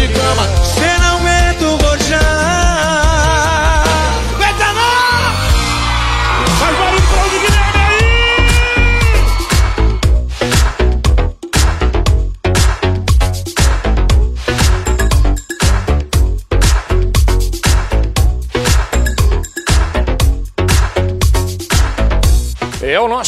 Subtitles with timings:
[0.00, 0.59] de cama.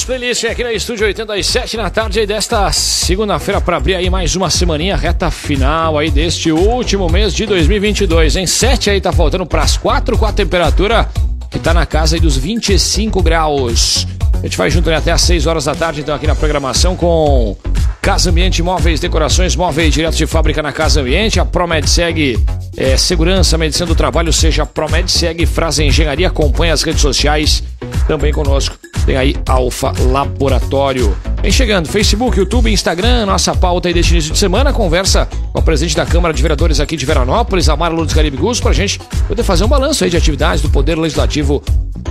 [0.03, 4.35] Nosso playlist aqui na Estúdio 87 na tarde aí desta segunda-feira para abrir aí mais
[4.35, 9.47] uma semaninha reta final aí deste último mês de 2022, em 7 aí tá faltando
[9.47, 11.09] para as 4 com a temperatura
[11.51, 14.07] que tá na casa aí dos 25 graus.
[14.35, 17.57] A gente vai junto até às 6 horas da tarde então aqui na programação com
[18.01, 22.43] Casa Ambiente Móveis, decorações móveis direto de fábrica na Casa Ambiente, a Promed segue
[22.77, 27.63] é, segurança, medicina do trabalho, seja Promed segue Frase Engenharia, acompanha as redes sociais
[28.07, 28.77] também conosco.
[29.05, 31.17] Tem aí Alfa Laboratório.
[31.43, 35.63] Vem chegando, Facebook, YouTube, Instagram, nossa pauta aí deste início de semana, conversa com a
[35.63, 39.43] presidente da Câmara de Vereadores aqui de Veranópolis, Amara Lourdes Caribe Gus, pra gente poder
[39.43, 41.61] fazer um balanço aí de atividades do Poder Legislativo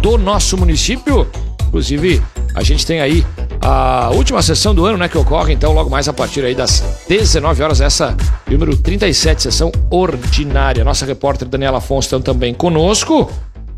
[0.01, 1.25] do nosso município.
[1.67, 2.21] Inclusive,
[2.53, 3.25] a gente tem aí
[3.61, 6.83] a última sessão do ano, né, que ocorre, então, logo mais a partir aí das
[7.07, 8.17] 19 horas, essa
[8.49, 10.83] número 37, sessão ordinária.
[10.83, 13.31] Nossa repórter Daniela Afonso também conosco.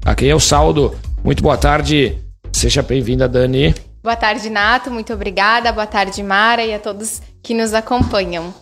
[0.04, 0.96] Aqui é o saldo.
[1.24, 2.18] Muito boa tarde.
[2.52, 3.74] Seja bem-vinda, Dani.
[4.04, 4.92] Boa tarde, Nato.
[4.92, 5.72] Muito obrigada.
[5.72, 8.54] Boa tarde, Mara, e a todos que nos acompanham.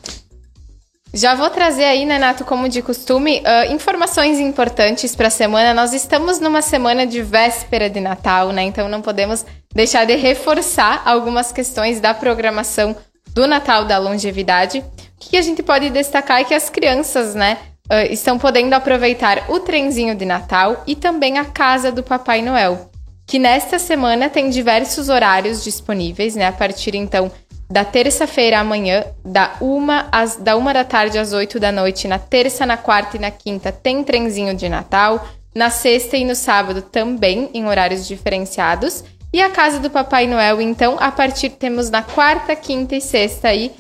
[1.12, 5.74] Já vou trazer aí, né, Nato, como de costume, uh, informações importantes para a semana.
[5.74, 8.62] Nós estamos numa semana de véspera de Natal, né?
[8.62, 12.96] Então não podemos deixar de reforçar algumas questões da programação
[13.34, 14.80] do Natal da longevidade.
[14.80, 17.58] O que a gente pode destacar é que as crianças, né,
[17.92, 22.90] uh, estão podendo aproveitar o trenzinho de Natal e também a casa do Papai Noel,
[23.28, 26.48] que nesta semana tem diversos horários disponíveis, né?
[26.48, 27.30] A partir então
[27.70, 32.20] da terça-feira amanhã, da uma, às, da uma da tarde às 8 da noite, na
[32.20, 36.82] terça, na quarta e na quinta tem trenzinho de Natal, na sexta e no sábado
[36.82, 39.04] também, em horários diferenciados.
[39.34, 43.48] E a casa do Papai Noel, então, a partir temos na quarta, quinta e sexta
[43.48, 43.72] aí,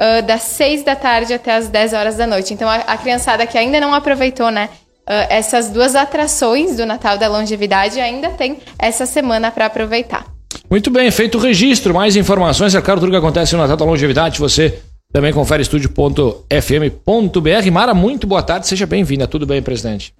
[0.00, 2.54] uh, das 6 da tarde até as 10 horas da noite.
[2.54, 4.70] Então, a, a criançada que ainda não aproveitou, né?
[5.02, 10.24] Uh, essas duas atrações do Natal da Longevidade ainda tem essa semana para aproveitar.
[10.70, 11.92] Muito bem, feito o registro.
[11.92, 14.80] Mais informações, é claro, tudo que acontece no Natal da Longevidade, você
[15.12, 17.70] também confere estúdio.fm.br.
[17.72, 19.26] Mara, muito boa tarde, seja bem-vinda.
[19.26, 20.14] Tudo bem, presidente?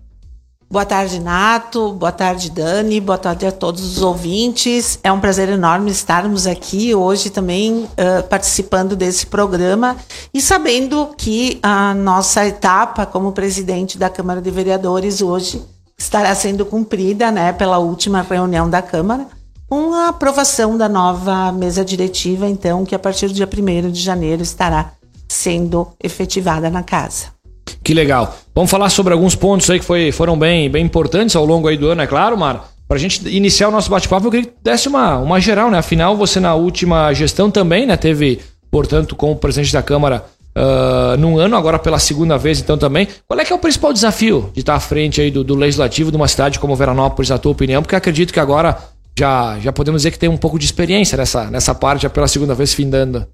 [0.72, 1.92] Boa tarde, Nato.
[1.94, 3.00] Boa tarde, Dani.
[3.00, 5.00] Boa tarde a todos os ouvintes.
[5.02, 9.96] É um prazer enorme estarmos aqui hoje também uh, participando desse programa
[10.32, 15.60] e sabendo que a nossa etapa como presidente da Câmara de Vereadores hoje
[15.98, 19.26] estará sendo cumprida né, pela última reunião da Câmara
[19.68, 24.00] com a aprovação da nova mesa diretiva, então, que a partir do dia 1 de
[24.00, 24.92] janeiro estará
[25.28, 27.39] sendo efetivada na casa.
[27.82, 28.36] Que legal.
[28.54, 31.76] Vamos falar sobre alguns pontos aí que foi, foram bem, bem importantes ao longo aí
[31.76, 32.68] do ano, é claro, Mar.
[32.86, 35.78] Para a gente iniciar o nosso bate-papo, eu queria que desse uma, uma geral, né?
[35.78, 37.96] Afinal, você na última gestão também, né?
[37.96, 40.24] Teve, portanto, como presidente da Câmara
[40.56, 43.06] uh, num ano, agora pela segunda vez, então também.
[43.28, 46.10] Qual é que é o principal desafio de estar à frente aí do, do legislativo
[46.10, 47.82] de uma cidade como Veranópolis, na tua opinião?
[47.82, 48.76] Porque acredito que agora
[49.18, 52.26] já, já podemos dizer que tem um pouco de experiência nessa, nessa parte, já pela
[52.26, 53.26] segunda vez findando.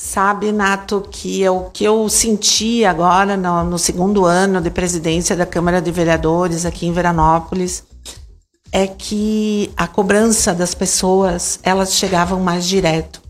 [0.00, 5.44] Sabe, Nato, que o que eu senti agora no, no, segundo ano de presidência da
[5.44, 7.82] Câmara de Vereadores aqui em Veranópolis
[8.70, 13.20] é que a cobrança das pessoas elas chegavam mais direto.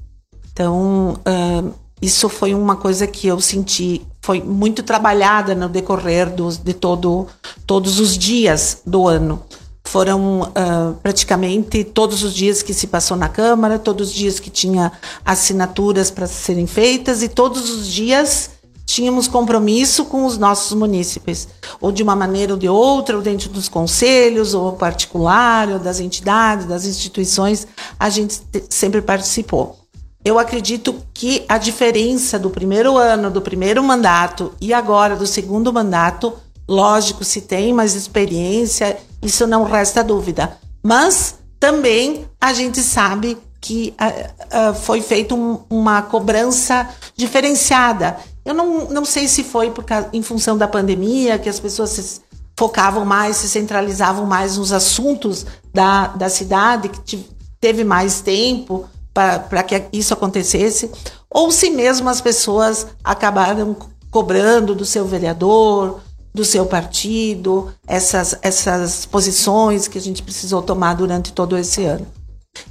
[0.52, 6.58] Então, uh, isso foi uma coisa que eu senti, foi muito trabalhada no decorrer dos,
[6.58, 7.26] de todo,
[7.66, 9.42] todos os dias do ano.
[9.90, 14.50] Foram uh, praticamente todos os dias que se passou na Câmara, todos os dias que
[14.50, 14.92] tinha
[15.24, 18.50] assinaturas para serem feitas e todos os dias
[18.84, 21.48] tínhamos compromisso com os nossos munícipes,
[21.80, 26.00] ou de uma maneira ou de outra, ou dentro dos conselhos, ou particular, ou das
[26.00, 27.66] entidades, das instituições,
[27.98, 29.78] a gente sempre participou.
[30.22, 35.72] Eu acredito que a diferença do primeiro ano, do primeiro mandato e agora do segundo
[35.72, 36.34] mandato
[36.68, 40.58] Lógico, se tem mais experiência, isso não resta dúvida.
[40.82, 48.16] Mas também a gente sabe que uh, uh, foi feita um, uma cobrança diferenciada.
[48.44, 51.90] Eu não, não sei se foi por causa, em função da pandemia, que as pessoas
[51.90, 52.20] se
[52.56, 57.28] focavam mais, se centralizavam mais nos assuntos da, da cidade, que
[57.60, 60.90] teve mais tempo para que isso acontecesse,
[61.28, 63.76] ou se mesmo as pessoas acabaram
[64.10, 66.00] cobrando do seu vereador,
[66.38, 72.06] do seu partido, essas, essas posições que a gente precisou tomar durante todo esse ano.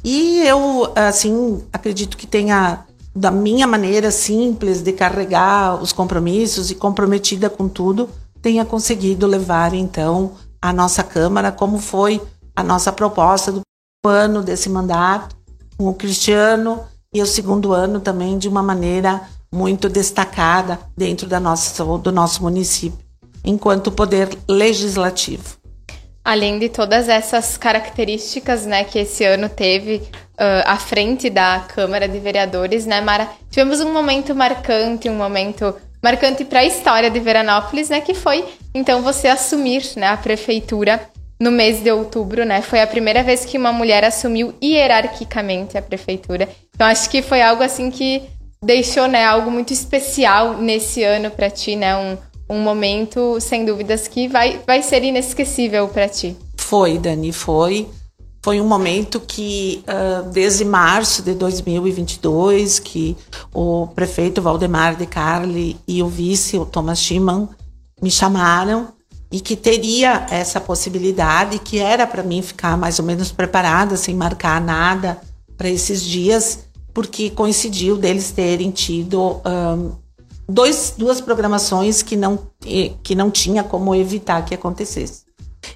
[0.02, 6.76] E eu, assim, acredito que tenha da minha maneira simples de carregar os compromissos e
[6.76, 8.10] comprometida com tudo,
[8.42, 10.32] tenha conseguido levar então
[10.62, 12.22] a nossa Câmara, como foi
[12.56, 13.62] a nossa proposta do
[14.06, 15.36] ano desse mandato,
[15.78, 16.80] com o Cristiano,
[17.14, 22.42] e o segundo ano também de uma maneira muito destacada dentro da nossa, do nosso
[22.44, 23.07] município,
[23.48, 25.58] enquanto poder legislativo.
[26.24, 32.08] Além de todas essas características né, que esse ano teve uh, à frente da Câmara
[32.08, 33.30] de Vereadores, né, Mara?
[33.50, 35.74] Tivemos um momento marcante, um momento
[36.04, 41.10] marcante para a história de Veranópolis, né, que foi então você assumir né, a prefeitura
[41.40, 42.62] no mês de outubro, né?
[42.62, 46.50] Foi a primeira vez que uma mulher assumiu hierarquicamente a prefeitura.
[46.74, 48.24] Então acho que foi algo assim que
[48.64, 51.96] deixou, né, algo muito especial nesse ano para ti, né?
[51.96, 52.18] Um,
[52.50, 56.36] um momento, sem dúvidas, que vai, vai ser inesquecível para ti.
[56.56, 57.88] Foi, Dani, foi.
[58.42, 63.18] Foi um momento que, uh, desde março de 2022, que
[63.54, 67.50] o prefeito Valdemar de Carli e o vice, o Thomas Schimann,
[68.02, 68.90] me chamaram
[69.32, 74.16] e que teria essa possibilidade, que era para mim ficar mais ou menos preparada, sem
[74.16, 75.20] marcar nada
[75.58, 76.60] para esses dias,
[76.94, 79.92] porque coincidiu deles terem tido um,
[80.48, 82.40] dois, duas programações que não,
[83.04, 85.28] que não tinha como evitar que acontecesse.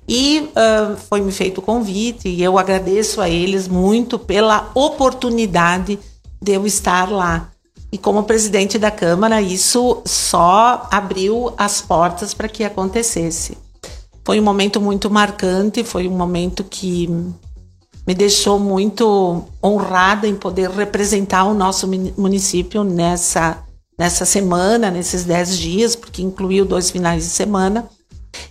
[0.08, 6.00] E uh, foi me feito o convite e eu agradeço a eles muito pela oportunidade
[6.42, 7.50] de eu estar lá.
[7.92, 13.58] E como presidente da Câmara, isso só abriu as portas para que acontecesse.
[14.24, 17.08] Foi um momento muito marcante, foi um momento que
[18.08, 21.88] me deixou muito honrada em poder representar o nosso
[22.18, 23.62] município nessa,
[24.02, 27.88] nessa semana, nesses dez dias, porque incluiu dois finais de semana.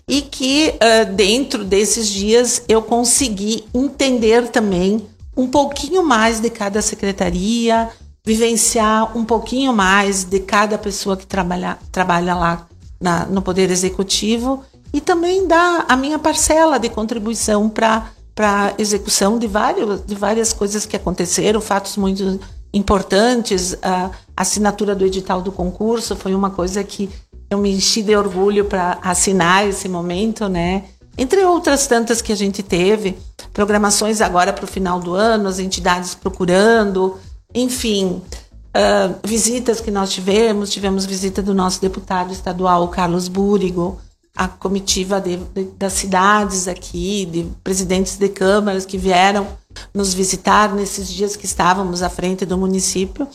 [0.06, 5.04] E que uh, dentro desses dias eu consegui entender também
[5.36, 7.88] um pouquinho mais de cada secretaria,
[8.24, 12.68] vivenciar um pouquinho mais de cada pessoa que trabalha, trabalha lá
[13.00, 14.62] na, no Poder Executivo
[14.92, 18.06] e também dar a minha parcela de contribuição para
[18.38, 22.38] a execução de, vários, de várias coisas que aconteceram, fatos muito
[22.72, 23.76] importantes.
[23.82, 27.10] A assinatura do edital do concurso foi uma coisa que
[27.48, 30.84] eu me enchi de orgulho para assinar esse momento, né?
[31.18, 33.18] Entre outras tantas que a gente teve,
[33.52, 37.18] programações agora para o final do ano, as entidades procurando,
[37.54, 38.22] enfim,
[38.68, 43.98] uh, visitas que nós tivemos, tivemos visita do nosso deputado estadual, Carlos Búrigo,
[44.34, 49.46] a comitiva de, de, das cidades aqui, de presidentes de câmaras que vieram
[49.94, 53.26] nos visitar nesses dias que estávamos à frente do município.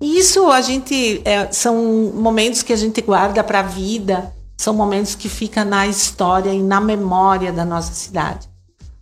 [0.00, 4.74] E isso a gente é, são momentos que a gente guarda para a vida, são
[4.74, 8.48] momentos que ficam na história e na memória da nossa cidade.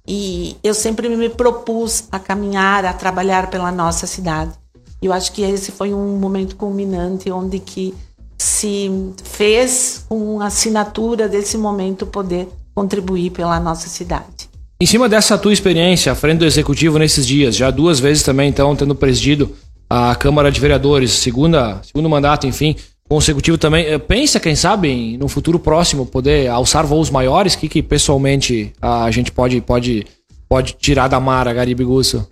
[0.06, 4.52] E eu sempre me propus a caminhar, a trabalhar pela nossa cidade.
[5.00, 7.94] E eu acho que esse foi um momento culminante onde que
[8.38, 8.90] se
[9.22, 14.51] fez com a assinatura desse momento poder contribuir pela nossa cidade.
[14.82, 18.48] Em cima dessa tua experiência à frente do executivo nesses dias, já duas vezes também
[18.48, 19.54] então tendo presidido
[19.88, 22.74] a Câmara de Vereadores, segunda, segundo mandato, enfim,
[23.08, 23.86] consecutivo também.
[23.86, 27.54] Eh, pensa, quem sabe, no futuro próximo poder alçar voos maiores?
[27.54, 30.04] O que, que pessoalmente a gente pode, pode,
[30.48, 32.28] pode tirar da Mara Garibigusso?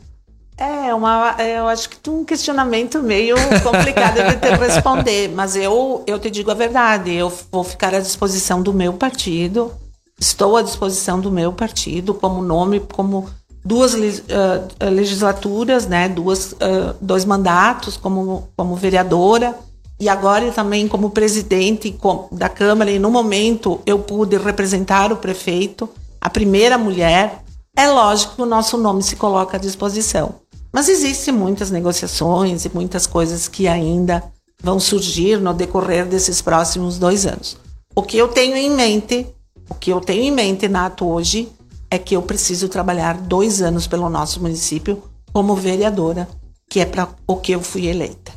[0.58, 6.02] É, uma, é, eu acho que um questionamento meio complicado de te responder, mas eu,
[6.04, 9.70] eu te digo a verdade, eu vou ficar à disposição do meu partido,
[10.20, 13.28] estou à disposição do meu partido como nome, como
[13.64, 13.98] duas uh,
[14.90, 19.58] legislaturas, né, duas, uh, dois mandatos como, como vereadora,
[19.98, 21.94] e agora também como presidente
[22.32, 25.88] da Câmara, e no momento eu pude representar o prefeito,
[26.20, 27.42] a primeira mulher,
[27.76, 30.34] é lógico que o nosso nome se coloca à disposição.
[30.72, 34.22] Mas existem muitas negociações e muitas coisas que ainda
[34.62, 37.56] vão surgir no decorrer desses próximos dois anos.
[37.94, 39.26] O que eu tenho em mente,
[39.70, 41.48] o que eu tenho em mente, Nato, hoje,
[41.90, 46.28] é que eu preciso trabalhar dois anos pelo nosso município como vereadora,
[46.68, 48.32] que é para o que eu fui eleita.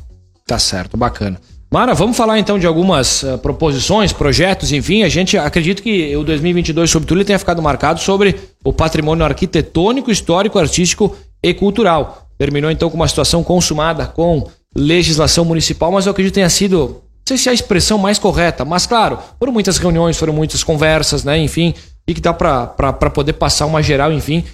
[0.46, 1.40] Tá certo, bacana.
[1.70, 5.02] Mara, vamos falar então de algumas uh, proposições, projetos, enfim.
[5.02, 10.10] A gente acredita que o 2022 sobre tudo tenha ficado marcado sobre o patrimônio arquitetônico,
[10.10, 12.28] histórico, artístico e cultural.
[12.38, 17.02] Terminou então com uma situação consumada com legislação municipal, mas eu acredito que tenha sido,
[17.26, 21.24] sei se é a expressão mais correta, mas claro, foram muitas reuniões, foram muitas conversas,
[21.24, 21.38] né?
[21.38, 21.74] Enfim,
[22.06, 24.44] e que dá para poder passar uma geral, enfim,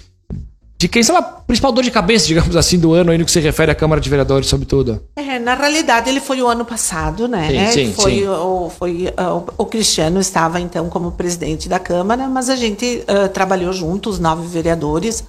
[0.81, 3.31] de quem sabe a principal dor de cabeça, digamos assim, do ano aí no que
[3.31, 5.03] se refere à Câmara de Vereadores, sobretudo?
[5.15, 7.69] É, na realidade, ele foi o ano passado, né?
[7.71, 8.27] Sim, sim, foi, sim.
[8.27, 13.29] O, foi o, o, Cristiano estava então como presidente da Câmara, mas a gente uh,
[13.29, 15.23] trabalhou junto, os nove vereadores,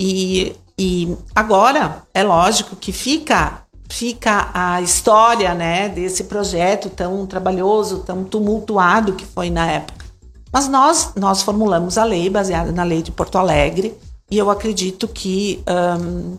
[0.00, 8.00] e, e agora é lógico que fica fica a história, né, desse projeto tão trabalhoso,
[8.00, 10.04] tão tumultuado que foi na época.
[10.52, 13.94] Mas nós, nós formulamos a lei baseada na lei de Porto Alegre
[14.30, 15.62] e eu acredito que
[16.00, 16.36] um,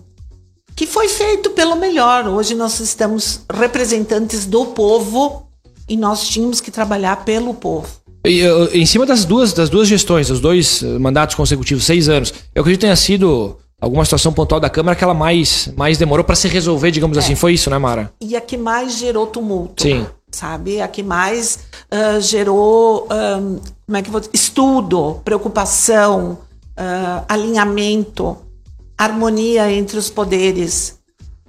[0.75, 2.27] que foi feito pelo melhor.
[2.27, 5.47] Hoje nós estamos representantes do povo
[5.87, 7.87] e nós tínhamos que trabalhar pelo povo.
[8.25, 8.41] E,
[8.73, 12.79] em cima das duas, das duas gestões, os dois mandatos consecutivos, seis anos, eu acredito
[12.79, 16.47] que tenha sido alguma situação pontual da Câmara que ela mais, mais demorou para se
[16.47, 17.19] resolver, digamos é.
[17.19, 17.35] assim.
[17.35, 18.11] Foi isso, né, Mara?
[18.21, 19.83] E a que mais gerou tumulto.
[19.83, 20.05] Sim.
[20.31, 20.81] Sabe?
[20.81, 21.59] A que mais
[21.91, 24.31] uh, gerou um, como é que vou dizer?
[24.33, 26.37] estudo, preocupação,
[26.77, 28.37] uh, alinhamento,
[28.97, 30.99] harmonia entre os poderes,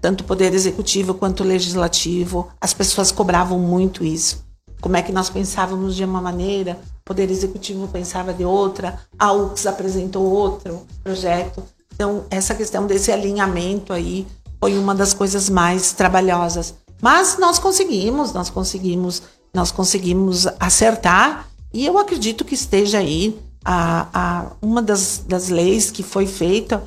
[0.01, 2.49] tanto o poder executivo quanto o legislativo.
[2.61, 4.49] As pessoas cobravam muito isso.
[4.81, 9.31] Como é que nós pensávamos de uma maneira, o poder executivo pensava de outra, a
[9.31, 11.63] UX apresentou outro projeto.
[11.95, 14.27] Então, essa questão desse alinhamento aí
[14.59, 16.75] foi uma das coisas mais trabalhosas.
[17.01, 19.23] Mas nós conseguimos, nós conseguimos,
[19.55, 25.91] nós conseguimos acertar e eu acredito que esteja aí a, a uma das, das leis
[25.91, 26.83] que foi feita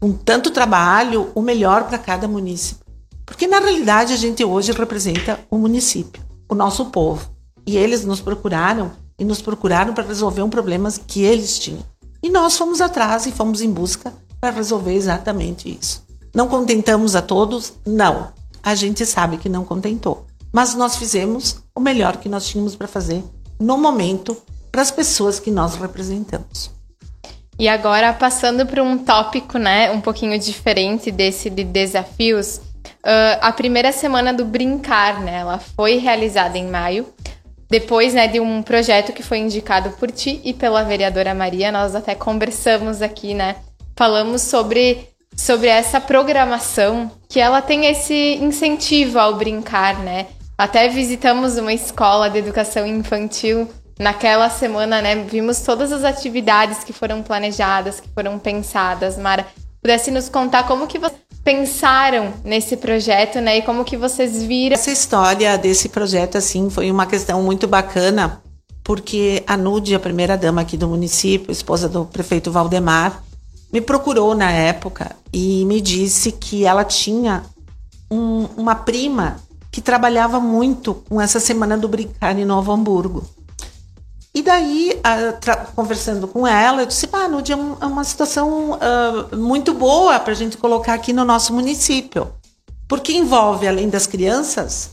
[0.00, 2.84] com tanto trabalho, o melhor para cada município.
[3.26, 7.28] Porque na realidade a gente hoje representa o município, o nosso povo.
[7.66, 11.82] E eles nos procuraram e nos procuraram para resolver um problema que eles tinham.
[12.22, 16.04] E nós fomos atrás e fomos em busca para resolver exatamente isso.
[16.34, 17.74] Não contentamos a todos?
[17.86, 18.32] Não.
[18.62, 20.26] A gente sabe que não contentou.
[20.52, 23.22] Mas nós fizemos o melhor que nós tínhamos para fazer
[23.60, 24.36] no momento
[24.70, 26.70] para as pessoas que nós representamos.
[27.58, 33.50] E agora, passando para um tópico né, um pouquinho diferente desse de desafios, uh, a
[33.52, 37.06] primeira semana do Brincar, né, ela foi realizada em maio,
[37.68, 41.70] depois né, de um projeto que foi indicado por ti e pela vereadora Maria.
[41.70, 43.56] Nós até conversamos aqui, né,
[43.96, 50.26] falamos sobre, sobre essa programação, que ela tem esse incentivo ao brincar, né?
[50.56, 55.14] Até visitamos uma escola de educação infantil naquela semana, né?
[55.16, 59.18] Vimos todas as atividades que foram planejadas, que foram pensadas.
[59.18, 59.46] Mara,
[59.80, 63.56] pudesse nos contar como que vocês pensaram nesse projeto, né?
[63.56, 68.42] E como que vocês viram essa história desse projeto assim foi uma questão muito bacana,
[68.84, 73.22] porque a Nude, a primeira dama aqui do município, esposa do prefeito Valdemar,
[73.72, 77.42] me procurou na época e me disse que ela tinha
[78.10, 79.38] um, uma prima
[79.72, 83.26] que trabalhava muito com essa semana do brincar em Novo Hamburgo.
[84.34, 85.00] E daí,
[85.74, 90.32] conversando com ela, eu disse, ah, Nude, é, é uma situação uh, muito boa para
[90.32, 92.30] a gente colocar aqui no nosso município.
[92.86, 94.90] Porque envolve, além das crianças,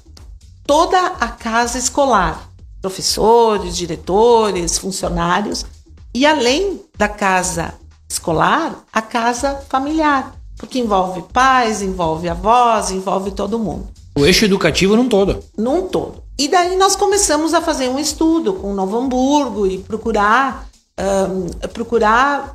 [0.66, 2.50] toda a casa escolar.
[2.82, 5.66] Professores, diretores, funcionários.
[6.14, 7.74] E além da casa
[8.10, 13.88] escolar, a casa familiar, porque envolve pais, envolve avós, envolve todo mundo.
[14.18, 15.44] O eixo educativo num todo.
[15.58, 16.24] Num todo.
[16.38, 20.68] E daí nós começamos a fazer um estudo com Novo Hamburgo e procurar
[21.00, 22.54] um, procurar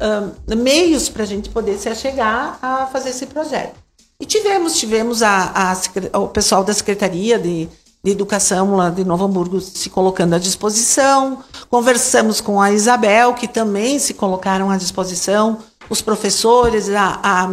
[0.49, 3.75] um, meios para a gente poder se achegar a fazer esse projeto.
[4.19, 5.73] E tivemos, tivemos a,
[6.13, 7.69] a, o pessoal da Secretaria de
[8.03, 11.39] de Educação lá de Novo Hamburgo se colocando à disposição.
[11.69, 15.59] Conversamos com a Isabel, que também se colocaram à disposição,
[15.89, 17.49] os professores, a, a,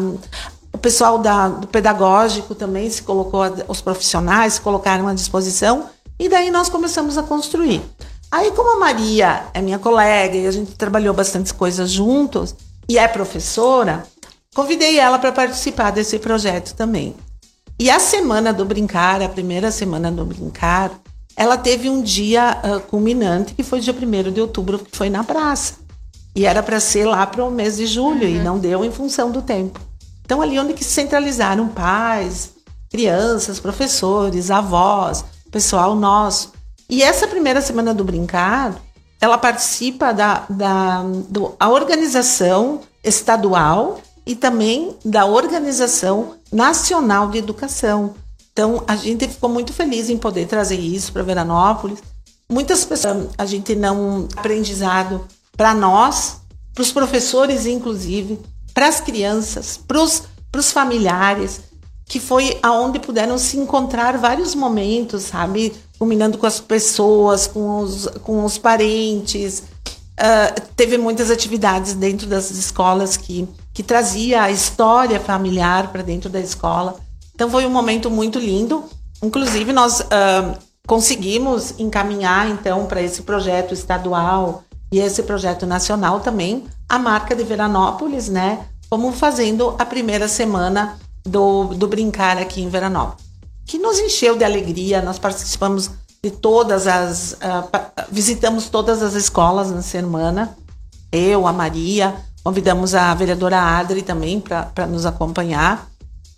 [0.71, 6.27] o pessoal da, do pedagógico também se colocou, os profissionais se colocaram à disposição, e
[6.27, 7.81] daí nós começamos a construir.
[8.31, 12.55] Aí, como a Maria é minha colega e a gente trabalhou bastante coisas juntos,
[12.89, 14.05] e é professora,
[14.55, 17.15] convidei ela para participar desse projeto também.
[17.79, 20.91] E a semana do brincar, a primeira semana do brincar,
[21.35, 25.23] ela teve um dia uh, culminante que foi dia 1 de outubro, que foi na
[25.23, 25.75] praça.
[26.35, 28.35] E era para ser lá para o mês de julho uhum.
[28.35, 29.79] e não deu em função do tempo.
[30.25, 32.51] Então ali onde que se centralizaram pais,
[32.89, 35.23] crianças, professores, avós,
[35.57, 36.53] pessoal nosso.
[36.87, 38.79] E essa primeira semana do brincar,
[39.19, 48.13] ela participa da, da do, a organização estadual e também da Organização Nacional de Educação.
[48.53, 52.03] Então, a gente ficou muito feliz em poder trazer isso para Veranópolis.
[52.47, 58.39] Muitas pessoas, a gente não aprendizado para nós, para os professores, inclusive,
[58.75, 61.61] para as crianças, para os familiares,
[62.07, 65.73] que foi aonde puderam se encontrar vários momentos, sabe?
[65.99, 69.63] Combinando com as pessoas, com os, com os parentes.
[70.19, 73.47] Uh, teve muitas atividades dentro das escolas que
[73.77, 76.95] que trazia a história familiar para dentro da escola.
[77.35, 78.83] Então foi um momento muito lindo.
[79.21, 86.65] Inclusive nós uh, conseguimos encaminhar então para esse projeto estadual e esse projeto nacional também
[86.89, 88.65] a marca de Veranópolis, né?
[88.89, 93.25] Como fazendo a primeira semana do, do brincar aqui em Veranópolis.
[93.65, 95.01] que nos encheu de alegria.
[95.01, 95.91] Nós participamos
[96.23, 97.33] de todas as.
[97.33, 100.57] Uh, visitamos todas as escolas na semana.
[101.11, 105.89] Eu, a Maria, convidamos a vereadora Adri também para nos acompanhar,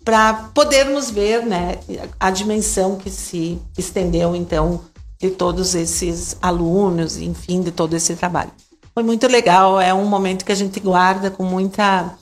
[0.04, 1.78] para podermos ver né,
[2.18, 4.80] a dimensão que se estendeu, então,
[5.20, 8.50] de todos esses alunos, enfim, de todo esse trabalho.
[8.94, 12.14] Foi muito legal, é um momento que a gente guarda com muita,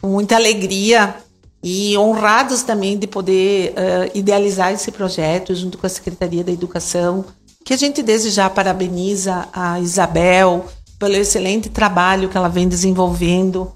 [0.00, 1.16] com muita alegria
[1.62, 7.24] e honrados também de poder uh, idealizar esse projeto junto com a Secretaria da Educação,
[7.64, 10.64] que a gente desde já parabeniza a Isabel
[10.98, 13.72] pelo excelente trabalho que ela vem desenvolvendo.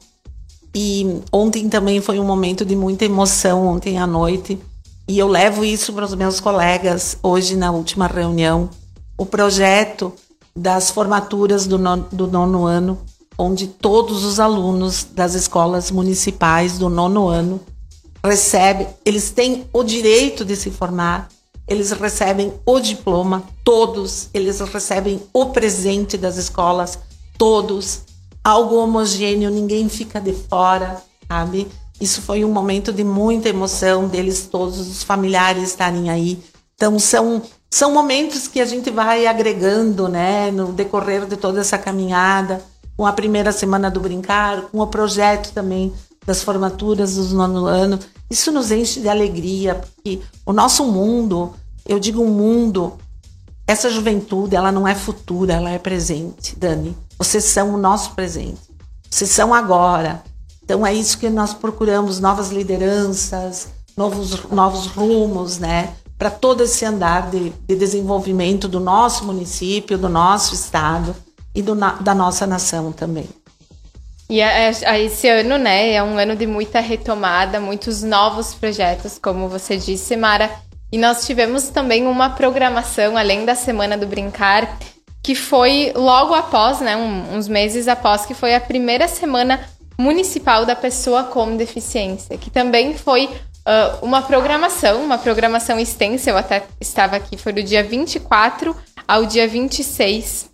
[0.74, 4.58] E ontem também foi um momento de muita emoção, ontem à noite.
[5.06, 8.70] E eu levo isso para os meus colegas hoje na última reunião.
[9.18, 10.12] O projeto
[10.56, 11.78] das formaturas do
[12.10, 12.98] do nono ano,
[13.36, 17.60] onde todos os alunos das escolas municipais do nono ano
[18.24, 21.28] recebem, eles têm o direito de se formar,
[21.66, 26.98] eles recebem o diploma, todos, eles recebem o presente das escolas,
[27.36, 28.02] todos,
[28.44, 31.68] algo homogêneo, ninguém fica de fora, sabe?
[32.00, 36.42] Isso foi um momento de muita emoção deles todos, os familiares estarem aí.
[36.74, 41.78] Então são são momentos que a gente vai agregando, né, no decorrer de toda essa
[41.78, 42.62] caminhada,
[42.98, 45.90] com a primeira semana do brincar, com o projeto também
[46.24, 47.98] das formaturas dos nono ano.
[48.30, 51.54] Isso nos enche de alegria, porque o nosso mundo,
[51.86, 52.94] eu digo mundo,
[53.66, 56.96] essa juventude, ela não é futura, ela é presente, Dani.
[57.18, 58.60] Vocês são o nosso presente.
[59.08, 60.22] Vocês são agora.
[60.62, 65.94] Então é isso que nós procuramos, novas lideranças, novos, novos rumos, né?
[66.18, 71.14] Para todo esse andar de, de, desenvolvimento do nosso município, do nosso estado
[71.54, 73.28] e do, da nossa nação também.
[74.32, 79.76] E esse ano, né, é um ano de muita retomada, muitos novos projetos, como você
[79.76, 80.50] disse, Mara.
[80.90, 84.78] E nós tivemos também uma programação, além da Semana do Brincar,
[85.22, 89.68] que foi logo após, né, um, uns meses após, que foi a primeira semana
[89.98, 96.38] municipal da pessoa com deficiência, que também foi uh, uma programação, uma programação extensa, eu
[96.38, 98.74] até estava aqui, foi do dia 24
[99.06, 100.51] ao dia 26,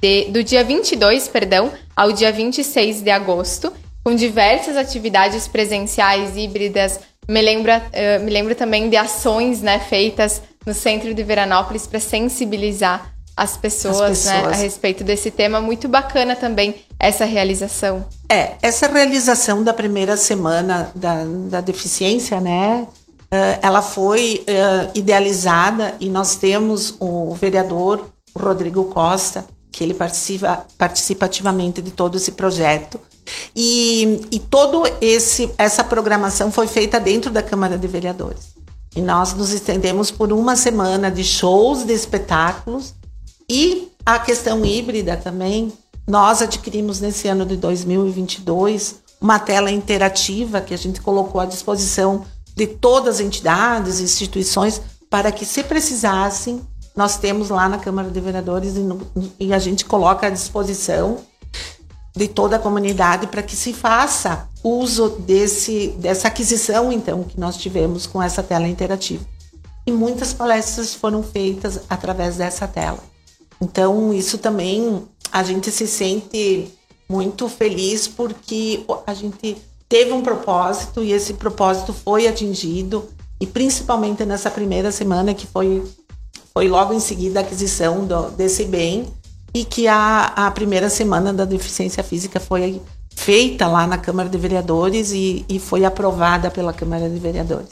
[0.00, 3.72] de, do dia 22, perdão, ao dia 26 de agosto,
[4.04, 10.42] com diversas atividades presenciais, híbridas, me lembra, uh, me lembro também de ações né, feitas
[10.64, 14.42] no centro de Veranópolis para sensibilizar as pessoas, as pessoas.
[14.42, 15.60] Né, a respeito desse tema.
[15.60, 18.06] Muito bacana também essa realização.
[18.30, 22.86] É, essa realização da primeira semana da, da deficiência, né?
[23.26, 29.44] Uh, ela foi uh, idealizada e nós temos o vereador Rodrigo Costa,
[29.76, 32.98] que ele participa, participa ativamente de todo esse projeto.
[33.54, 38.56] E, e todo esse essa programação foi feita dentro da Câmara de Vereadores.
[38.96, 42.94] E nós nos estendemos por uma semana de shows, de espetáculos,
[43.50, 45.70] e a questão híbrida também,
[46.06, 52.24] nós adquirimos nesse ano de 2022 uma tela interativa que a gente colocou à disposição
[52.54, 56.62] de todas as entidades, instituições, para que, se precisassem,
[56.96, 59.06] nós temos lá na Câmara de Vereadores e, no,
[59.38, 61.18] e a gente coloca à disposição
[62.16, 67.58] de toda a comunidade para que se faça uso desse, dessa aquisição, então, que nós
[67.58, 69.22] tivemos com essa tela interativa.
[69.86, 72.98] E muitas palestras foram feitas através dessa tela.
[73.60, 76.72] Então, isso também a gente se sente
[77.08, 79.56] muito feliz porque a gente
[79.88, 83.08] teve um propósito e esse propósito foi atingido
[83.40, 85.84] e principalmente nessa primeira semana que foi
[86.56, 89.04] foi logo em seguida a aquisição do, desse bem
[89.52, 92.80] e que a, a primeira semana da deficiência física foi
[93.14, 97.68] feita lá na Câmara de Vereadores e, e foi aprovada pela Câmara de Vereadores.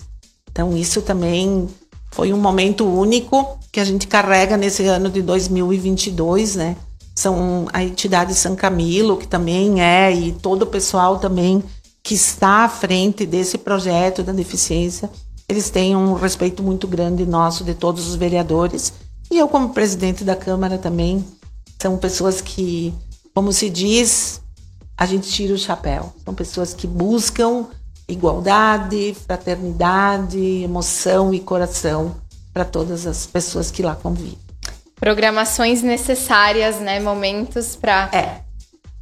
[0.52, 1.66] Então isso também
[2.12, 6.76] foi um momento único que a gente carrega nesse ano de 2022, né?
[7.16, 11.64] São a entidade São Camilo, que também é, e todo o pessoal também
[12.02, 15.08] que está à frente desse projeto da deficiência,
[15.48, 18.92] eles têm um respeito muito grande nosso de todos os vereadores.
[19.30, 21.24] E eu, como presidente da Câmara também,
[21.80, 22.94] são pessoas que,
[23.34, 24.40] como se diz,
[24.96, 26.12] a gente tira o chapéu.
[26.24, 27.66] São pessoas que buscam
[28.08, 32.16] igualdade, fraternidade, emoção e coração
[32.52, 34.38] para todas as pessoas que lá convivem.
[34.96, 37.00] Programações necessárias, né?
[37.00, 38.08] Momentos para.
[38.12, 38.40] É.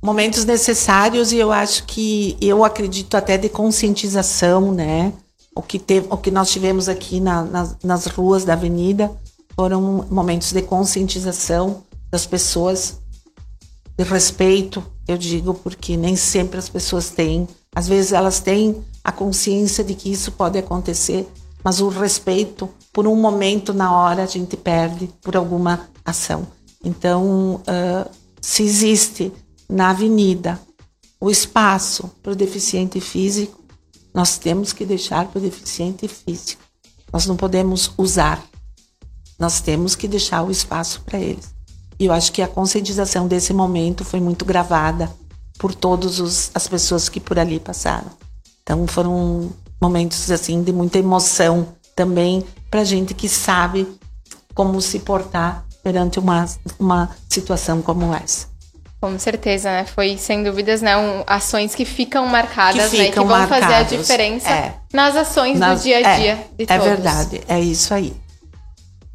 [0.02, 5.12] Momentos necessários e eu acho que eu acredito até de conscientização, né?
[5.54, 9.10] O que, teve, o que nós tivemos aqui na, nas, nas ruas da avenida
[9.54, 13.00] foram momentos de conscientização das pessoas,
[13.96, 17.46] de respeito, eu digo, porque nem sempre as pessoas têm.
[17.74, 21.28] Às vezes elas têm a consciência de que isso pode acontecer,
[21.62, 26.46] mas o respeito, por um momento na hora, a gente perde por alguma ação.
[26.84, 28.10] Então, uh,
[28.40, 29.32] se existe
[29.68, 30.60] na avenida
[31.20, 33.61] o espaço para o deficiente físico,
[34.14, 36.62] nós temos que deixar para o deficiente físico.
[37.12, 38.42] Nós não podemos usar.
[39.38, 41.54] Nós temos que deixar o espaço para eles.
[41.98, 45.10] E eu acho que a conscientização desse momento foi muito gravada
[45.58, 48.10] por todas as pessoas que por ali passaram.
[48.62, 53.86] Então foram momentos assim de muita emoção também para gente que sabe
[54.54, 56.46] como se portar perante uma,
[56.78, 58.51] uma situação como essa.
[59.02, 59.84] Com certeza, né?
[59.84, 63.32] Foi, sem dúvidas, né, um, ações que ficam marcadas, que ficam né?
[63.32, 66.66] Que vão fazer a diferença é, nas ações nas, do dia a dia é, de
[66.66, 66.86] todos.
[66.86, 68.12] É verdade, é isso aí.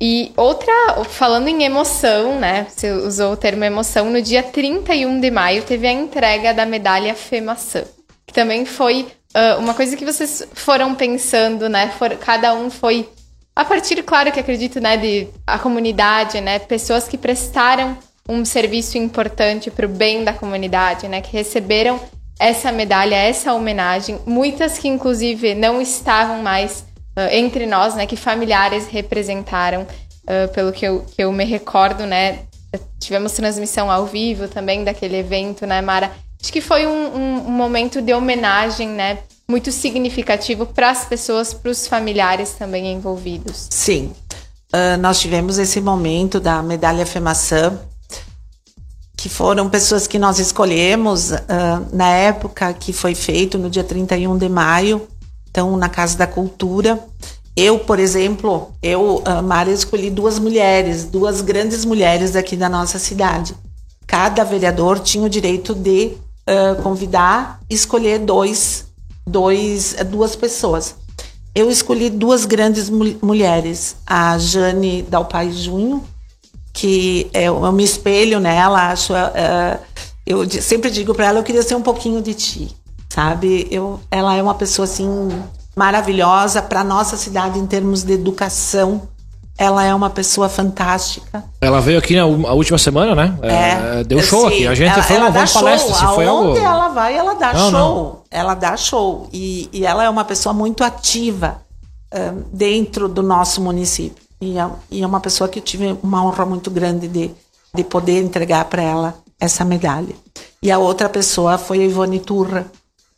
[0.02, 0.74] E outra,
[1.06, 2.68] falando em emoção, né?
[2.70, 7.16] Você usou o termo emoção, no dia 31 de maio teve a entrega da medalha
[7.16, 7.86] FEMAÇã,
[8.26, 11.94] que também foi uh, uma coisa que vocês foram pensando, né?
[11.98, 13.08] For, cada um foi
[13.56, 17.98] a partir, claro que acredito, né, de a comunidade, né, pessoas que prestaram
[18.28, 22.00] um serviço importante para o bem da comunidade, né, que receberam
[22.40, 26.86] essa medalha, essa homenagem, muitas que inclusive não estavam mais
[27.18, 32.06] uh, entre nós, né, que familiares representaram, uh, pelo que eu, que eu me recordo,
[32.06, 32.40] né,
[33.00, 36.12] tivemos transmissão ao vivo também daquele evento, né, Mara?
[36.42, 41.54] Acho que foi um, um, um momento de homenagem, né, muito significativo para as pessoas,
[41.54, 43.68] para os familiares também envolvidos.
[43.72, 44.14] Sim.
[44.74, 47.80] Uh, nós tivemos esse momento da medalha FEMAÇã,
[49.18, 51.36] que foram pessoas que nós escolhemos uh,
[51.92, 55.08] na época que foi feito, no dia 31 de maio,
[55.50, 57.04] então na Casa da Cultura.
[57.56, 63.00] Eu, por exemplo, eu, uh, Mara, escolhi duas mulheres, duas grandes mulheres aqui da nossa
[63.00, 63.56] cidade.
[64.06, 66.14] Cada vereador tinha o direito de
[66.48, 68.88] uh, convidar escolher dois
[69.28, 70.96] dois, duas pessoas.
[71.54, 76.04] Eu escolhi duas grandes mulheres, a Jane Dalpai Junho,
[76.78, 79.80] que eu, eu me espelho nela, acho, uh,
[80.24, 82.78] eu sempre digo para ela, eu queria ser um pouquinho de ti,
[83.10, 83.68] sabe?
[83.72, 85.28] Eu, ela é uma pessoa assim
[85.76, 89.10] maravilhosa para nossa cidade em termos de educação
[89.58, 91.44] ela é uma pessoa fantástica.
[91.60, 93.36] Ela veio aqui na última semana, né?
[93.42, 94.68] É, é deu show sim, aqui.
[94.68, 95.96] A gente ela, foi uma boa palestra.
[95.96, 96.56] Se foi algo...
[96.56, 97.72] ela vai, ela dá não, show.
[97.72, 98.20] Não.
[98.30, 99.28] Ela dá show.
[99.34, 101.60] E, e, ela é uma pessoa muito ativa
[102.54, 104.27] dentro do nosso município.
[104.40, 107.32] E é, e é, uma pessoa que eu tive uma honra muito grande de,
[107.74, 110.16] de poder entregar para ela essa medalha.
[110.62, 112.66] E a outra pessoa foi a Ivone Turra.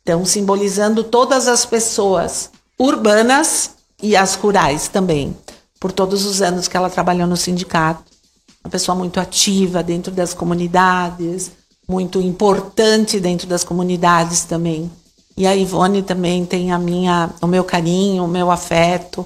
[0.01, 5.35] Então, simbolizando todas as pessoas urbanas e as rurais também
[5.79, 8.03] por todos os anos que ela trabalhou no sindicato.
[8.63, 11.51] Uma pessoa muito ativa dentro das comunidades,
[11.87, 14.91] muito importante dentro das comunidades também.
[15.37, 19.25] E a Ivone também tem a minha, o meu carinho, o meu afeto.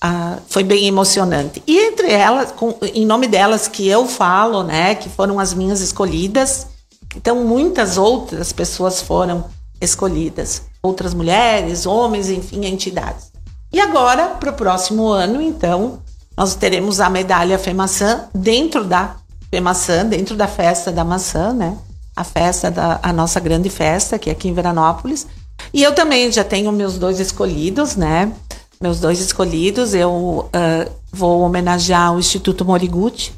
[0.00, 1.62] Ah, foi bem emocionante.
[1.66, 5.80] E entre elas, com, em nome delas que eu falo, né, que foram as minhas
[5.80, 6.68] escolhidas,
[7.16, 9.46] então muitas outras pessoas foram
[9.80, 13.32] escolhidas, outras mulheres, homens, enfim, entidades.
[13.72, 15.98] E agora, para o próximo ano, então,
[16.36, 19.16] nós teremos a medalha FEMAÇã dentro da
[19.50, 21.76] FEMAÇã, dentro da festa da maçã, né?
[22.14, 25.26] A festa da a nossa grande festa, que é aqui em Veranópolis.
[25.72, 28.32] E eu também já tenho meus dois escolhidos, né?
[28.80, 33.32] Meus dois escolhidos, eu uh, vou homenagear o Instituto Moriguchi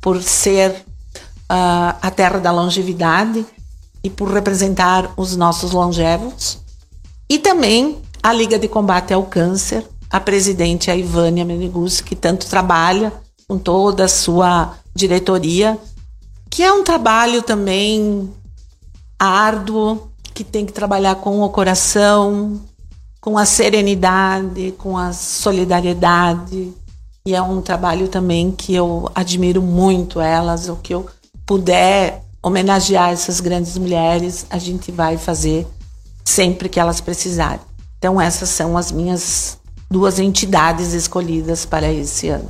[0.00, 3.44] por ser uh, a terra da longevidade
[4.04, 6.58] e por representar os nossos longevos.
[7.28, 12.46] E também a Liga de Combate ao Câncer, a presidente a Ivânia Menegus, que tanto
[12.46, 13.12] trabalha
[13.48, 15.76] com toda a sua diretoria,
[16.48, 18.32] que é um trabalho também
[19.18, 22.60] árduo, que tem que trabalhar com o coração,
[23.26, 26.72] com a serenidade, com a solidariedade.
[27.26, 31.08] E é um trabalho também que eu admiro muito elas, o que eu
[31.44, 35.66] puder homenagear essas grandes mulheres, a gente vai fazer
[36.24, 37.58] sempre que elas precisarem.
[37.98, 39.58] Então, essas são as minhas
[39.90, 42.48] duas entidades escolhidas para esse ano.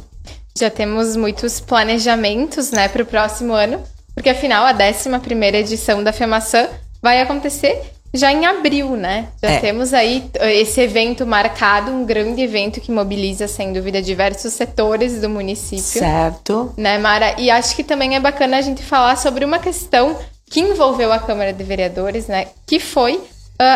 [0.58, 3.82] Já temos muitos planejamentos né, para o próximo ano,
[4.14, 6.68] porque afinal a 11 edição da FEMAÇã
[7.00, 9.28] vai acontecer já em abril, né?
[9.42, 9.58] Já é.
[9.60, 15.28] temos aí esse evento marcado, um grande evento que mobiliza, sem dúvida, diversos setores do
[15.28, 15.82] município.
[15.82, 16.72] Certo.
[16.76, 17.34] Né, Mara?
[17.38, 20.16] E acho que também é bacana a gente falar sobre uma questão
[20.50, 22.48] que envolveu a Câmara de Vereadores, né?
[22.66, 23.22] Que foi uh,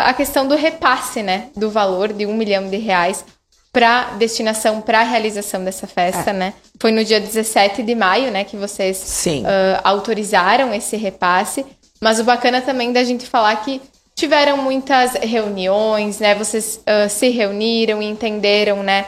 [0.05, 1.49] a questão do repasse, né?
[1.55, 3.23] Do valor de um milhão de reais
[3.71, 6.33] para destinação para a realização dessa festa, é.
[6.33, 6.53] né?
[6.79, 11.65] Foi no dia 17 de maio, né, que vocês uh, autorizaram esse repasse.
[12.01, 13.79] Mas o bacana também da gente falar que
[14.21, 16.35] tiveram muitas reuniões, né?
[16.35, 19.07] Vocês uh, se reuniram e entenderam, né?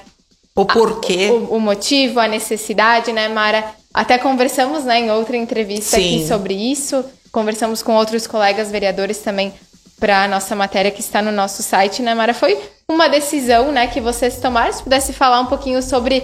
[0.55, 1.29] O porquê.
[1.29, 3.63] O, o motivo, a necessidade, né, Mara?
[3.93, 6.15] Até conversamos, né, em outra entrevista Sim.
[6.17, 7.05] aqui sobre isso.
[7.31, 9.53] Conversamos com outros colegas vereadores também
[9.99, 12.33] para a nossa matéria que está no nosso site, né, Mara?
[12.33, 14.73] Foi uma decisão, né, que vocês tomaram.
[14.73, 16.23] Se pudesse falar um pouquinho sobre.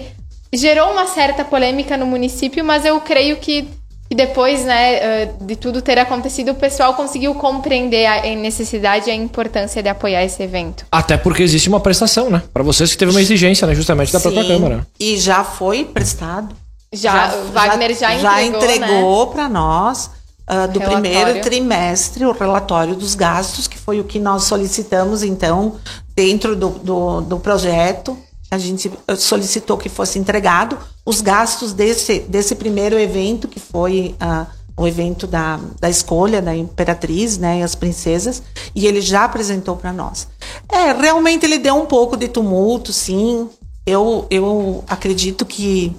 [0.52, 3.68] Gerou uma certa polêmica no município, mas eu creio que,
[4.10, 9.12] que depois, né, eh, de tudo ter acontecido, o pessoal conseguiu compreender a necessidade e
[9.12, 10.84] a importância de apoiar esse evento.
[10.92, 12.42] Até porque existe uma prestação, né?
[12.52, 13.76] Pra vocês que teve uma exigência, né?
[13.76, 14.88] Justamente da própria Sim, Câmara.
[15.00, 16.56] E já foi prestado.
[16.92, 18.76] Já, o Wagner já, já entregou, né?
[18.78, 20.10] entregou para nós
[20.48, 21.12] ah, do Relatório.
[21.12, 25.76] primeiro trimestre o relatório dos gastos, que foi o que nós solicitamos, então,
[26.16, 28.18] dentro do, do, do projeto.
[28.52, 34.16] A gente eh, solicitou que fosse entregado os gastos desse, desse primeiro evento, que foi
[34.20, 38.42] ah, o evento da, da escolha da Imperatriz né, e as princesas,
[38.74, 40.28] e ele já apresentou para nós.
[40.72, 43.50] É, realmente ele deu um pouco de tumulto, sim.
[43.86, 45.96] Eu, eu acredito que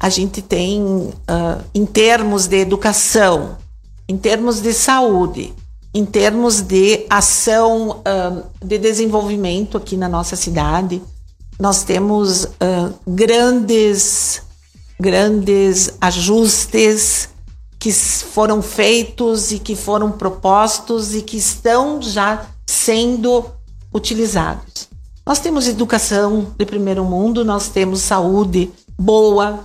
[0.00, 3.56] a gente tem, ah, em termos de educação,
[4.08, 5.54] em termos de saúde,
[5.94, 11.00] em termos de ação ah, de desenvolvimento aqui na nossa cidade,
[11.62, 14.42] nós temos ah, grandes,
[14.98, 17.28] grandes ajustes
[17.78, 23.44] que foram feitos e que foram propostos e que estão já sendo
[23.94, 24.88] utilizados.
[25.24, 29.60] Nós temos educação de primeiro mundo, nós temos saúde boa,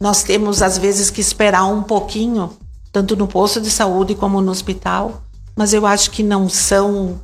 [0.00, 2.50] nós temos às vezes que esperar um pouquinho,
[2.90, 5.22] tanto no posto de saúde como no hospital,
[5.54, 7.20] mas eu acho que não são,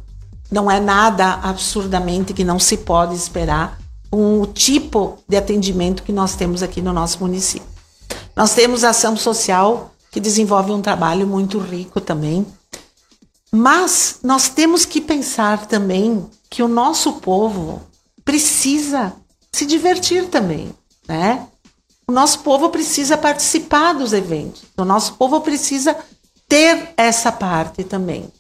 [0.52, 3.82] não é nada absurdamente que não se pode esperar
[4.14, 7.66] com o tipo de atendimento que nós temos aqui no nosso município.
[8.36, 12.46] Nós temos a ação social que desenvolve um trabalho muito rico também.
[13.50, 17.82] Mas nós temos que pensar também que o nosso povo
[18.24, 19.12] precisa
[19.50, 20.72] se divertir também,
[21.08, 21.48] né?
[22.06, 24.62] O nosso povo precisa participar dos eventos.
[24.76, 25.96] O nosso povo precisa
[26.48, 28.30] ter essa parte também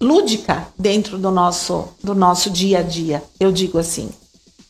[0.00, 4.10] lúdica dentro do nosso do nosso dia a dia, eu digo assim.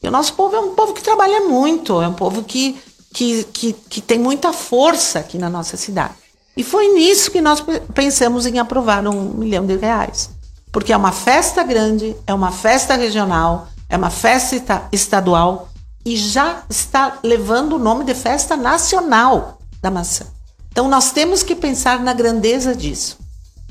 [0.02, 2.78] E o nosso povo é um povo que trabalha muito, é um povo que,
[3.12, 6.14] que, que, que tem muita força aqui na nossa cidade.
[6.56, 10.30] E foi nisso que nós pe- pensamos em aprovar um milhão de reais.
[10.72, 15.68] Porque é uma festa grande, é uma festa regional, é uma festa esta- estadual
[16.04, 20.26] e já está levando o nome de festa nacional da maçã.
[20.70, 23.18] Então nós temos que pensar na grandeza disso.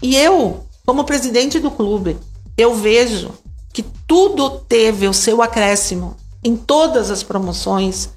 [0.02, 2.18] E eu, como presidente do clube,
[2.58, 3.32] eu vejo
[3.78, 8.10] que tudo teve o seu acréscimo em todas as promoções,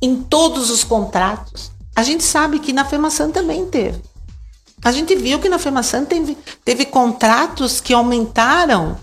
[0.00, 1.72] em todos os contratos.
[1.96, 4.00] A gente sabe que na FEMAÇã também teve.
[4.80, 8.96] A gente viu que na FEMAÇã teve, teve contratos que aumentaram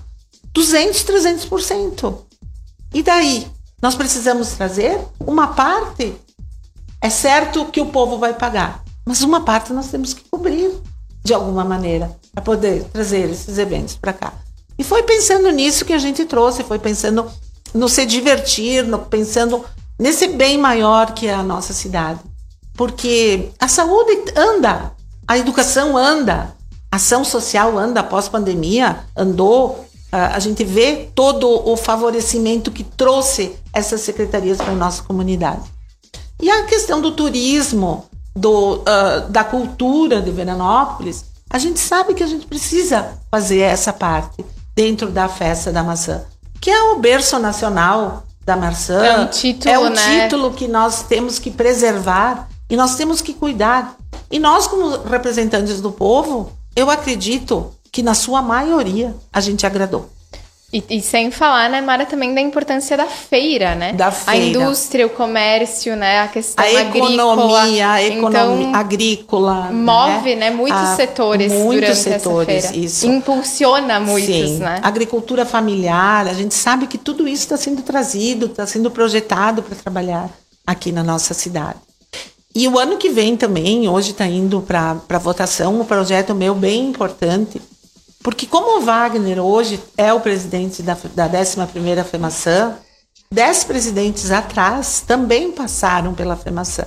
[0.54, 2.17] 200, 300%.
[2.93, 3.45] E daí?
[3.82, 6.15] Nós precisamos trazer uma parte.
[7.01, 10.71] É certo que o povo vai pagar, mas uma parte nós temos que cobrir
[11.25, 14.44] de alguma maneira para poder trazer esses eventos para cá.
[14.77, 17.25] E foi pensando nisso que a gente trouxe, foi pensando
[17.73, 19.63] no se divertir, no, pensando
[19.97, 22.19] nesse bem maior que é a nossa cidade.
[22.73, 24.91] Porque a saúde anda,
[25.27, 26.53] a educação anda,
[26.91, 29.85] a ação social anda após pandemia, andou.
[30.11, 35.63] A gente vê todo o favorecimento que trouxe essas secretarias para a nossa comunidade.
[36.41, 42.23] E a questão do turismo, do, ah, da cultura de Veranópolis, a gente sabe que
[42.23, 46.23] a gente precisa fazer essa parte dentro da festa da maçã,
[46.59, 49.03] que é o berço nacional da maçã.
[49.03, 50.23] É um título, É um né?
[50.23, 53.95] título que nós temos que preservar e nós temos que cuidar.
[54.29, 60.09] E nós, como representantes do povo, eu acredito que na sua maioria a gente agradou.
[60.73, 63.93] E, e sem falar, né, Mara, também da importância da feira, né?
[63.93, 64.45] Da A feira.
[64.45, 66.21] indústria, o comércio, né?
[66.21, 67.13] A questão A agrícola.
[67.13, 69.69] economia, a economia Então, agrícola.
[69.71, 72.86] move, né, muitos A- setores muitos durante setores, essa feira.
[72.86, 73.08] isso.
[73.08, 74.58] Impulsiona muitos, Sim.
[74.58, 74.80] né?
[74.82, 79.75] Agricultura familiar, a gente sabe que tudo isso está sendo trazido, está sendo projetado para
[79.75, 80.30] trabalhar
[80.67, 81.78] aqui na nossa cidade.
[82.54, 86.88] E o ano que vem também, hoje está indo para votação, um projeto meu bem
[86.89, 87.62] importante,
[88.25, 92.75] porque como o Wagner hoje é o presidente da, da 11ª FEMAÇã,
[93.31, 96.85] dez presidentes atrás também passaram pela FEMAÇã.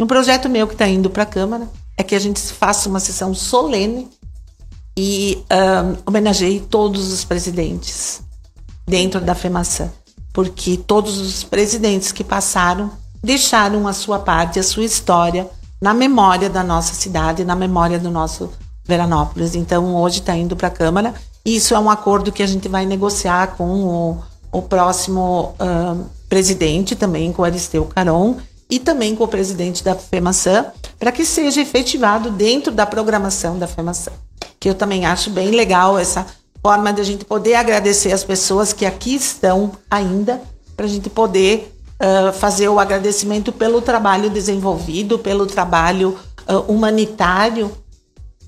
[0.00, 3.00] Um projeto meu que está indo para a Câmara é que a gente faça uma
[3.00, 4.08] sessão solene
[4.96, 8.22] e ahn, homenageei todos os presidentes
[8.86, 9.92] dentro da FEMAÇã,
[10.32, 12.90] porque todos os presidentes que passaram
[13.22, 15.50] deixaram a sua parte, a sua história
[15.82, 18.50] na memória da nossa cidade, na memória do nosso
[18.88, 19.54] Veranópolis.
[19.54, 21.14] Então, hoje está indo para a Câmara
[21.48, 24.22] isso é um acordo que a gente vai negociar com o,
[24.52, 28.36] o próximo ahn, presidente, também com o Aristeu Caron
[28.68, 30.66] e também com o presidente da FEMAÇã,
[30.98, 34.12] para que seja efetivado dentro da programação da FEMAÇã.
[34.60, 36.26] Que eu também acho bem legal essa
[36.62, 40.42] forma de a gente poder agradecer as pessoas que aqui estão ainda,
[40.76, 47.72] para a gente poder uh, fazer o agradecimento pelo trabalho desenvolvido, pelo trabalho uh, humanitário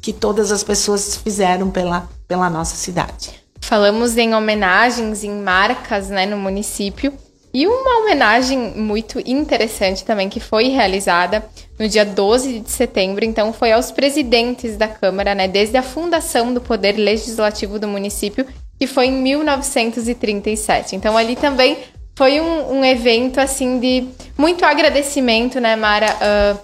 [0.01, 3.41] que todas as pessoas fizeram pela, pela nossa cidade.
[3.61, 7.13] Falamos em homenagens, em marcas né, no município.
[7.53, 11.45] E uma homenagem muito interessante também que foi realizada
[11.79, 16.55] no dia 12 de setembro, então foi aos presidentes da Câmara, né, desde a fundação
[16.55, 18.47] do Poder Legislativo do município,
[18.79, 20.95] que foi em 1937.
[20.95, 21.79] Então ali também
[22.15, 24.07] foi um, um evento assim de
[24.39, 26.59] muito agradecimento, né, Mara, uh,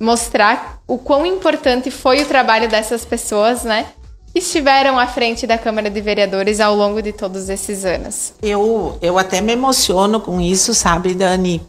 [0.00, 3.86] mostrar o quão importante foi o trabalho dessas pessoas, né,
[4.34, 8.32] estiveram à frente da Câmara de Vereadores ao longo de todos esses anos.
[8.42, 11.60] Eu, eu até me emociono com isso, sabe, Dani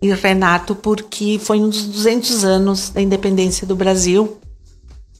[0.00, 4.38] e Renato, porque foi um dos 200 anos da independência do Brasil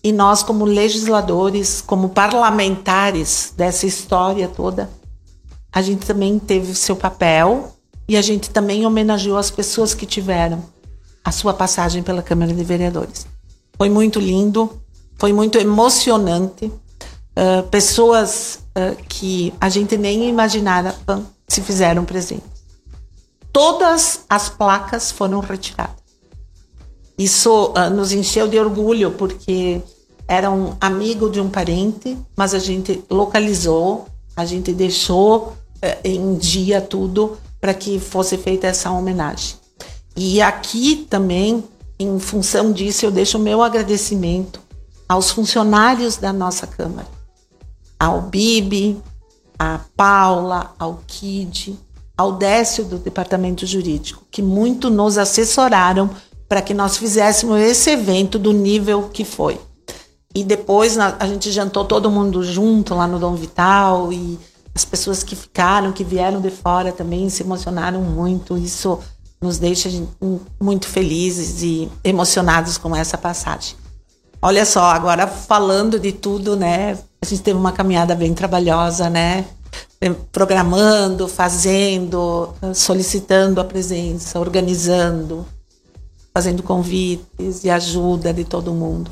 [0.04, 4.88] e nós, como legisladores, como parlamentares dessa história toda,
[5.72, 7.72] a gente também teve seu papel
[8.08, 10.62] e a gente também homenageou as pessoas que tiveram
[11.26, 13.26] a sua passagem pela Câmara de Vereadores.
[13.76, 14.80] Foi muito lindo,
[15.18, 16.66] foi muito emocionante.
[16.66, 20.94] Uh, pessoas uh, que a gente nem imaginava
[21.48, 22.48] se fizeram presentes.
[23.52, 25.96] Todas as placas foram retiradas.
[27.18, 29.82] Isso uh, nos encheu de orgulho, porque
[30.28, 35.56] era um amigo de um parente, mas a gente localizou, a gente deixou
[36.02, 39.65] em dia tudo para que fosse feita essa homenagem.
[40.16, 41.62] E aqui também,
[41.98, 44.60] em função disso, eu deixo o meu agradecimento
[45.08, 47.06] aos funcionários da nossa Câmara,
[47.98, 49.00] ao Bibi,
[49.58, 51.78] a Paula, ao Kid,
[52.16, 56.10] ao Décio do Departamento Jurídico, que muito nos assessoraram
[56.48, 59.60] para que nós fizéssemos esse evento do nível que foi.
[60.34, 64.38] E depois a gente jantou todo mundo junto lá no Dom Vital e
[64.74, 68.56] as pessoas que ficaram, que vieram de fora também se emocionaram muito.
[68.58, 68.98] Isso
[69.40, 69.90] nos deixa
[70.60, 73.76] muito felizes e emocionados com essa passagem.
[74.40, 76.98] Olha só, agora falando de tudo, né?
[77.20, 79.44] A gente teve uma caminhada bem trabalhosa, né?
[80.30, 85.46] Programando, fazendo, solicitando a presença, organizando,
[86.32, 89.10] fazendo convites e ajuda de todo mundo.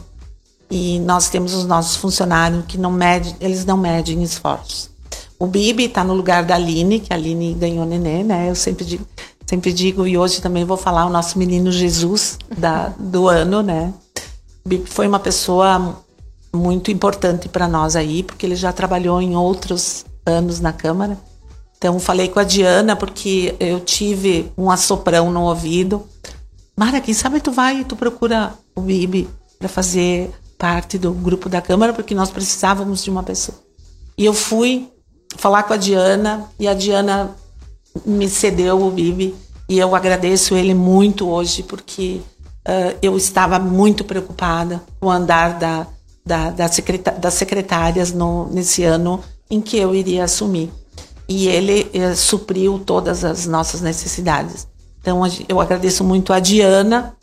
[0.71, 4.91] E nós temos os nossos funcionários que não medem, eles não medem esforços.
[5.39, 8.49] O Bibi está no lugar da Aline, que a Aline ganhou neném, né?
[8.49, 9.07] Eu sempre digo,
[9.47, 13.93] sempre digo e hoje também vou falar o nosso menino Jesus da, do ano, né?
[14.87, 16.03] Foi uma pessoa
[16.55, 21.19] muito importante para nós aí, porque ele já trabalhou em outros anos na Câmara.
[21.77, 26.07] Então falei com a Diana porque eu tive um assoprão no ouvido.
[26.77, 29.29] Mara, quem sabe tu vai e tu procura o Bibi
[29.59, 33.59] para fazer parte do grupo da Câmara, porque nós precisávamos de uma pessoa.
[34.17, 34.89] E eu fui
[35.37, 37.37] falar com a Diana e a Diana
[38.05, 39.35] me cedeu o Bibi
[39.69, 42.21] e eu agradeço ele muito hoje porque
[42.67, 45.87] uh, eu estava muito preocupada com o andar da,
[46.25, 46.67] da, da
[47.21, 50.71] das secretárias no, nesse ano em que eu iria assumir.
[51.29, 54.67] E ele uh, supriu todas as nossas necessidades.
[55.01, 57.15] Então, eu agradeço muito a Diana,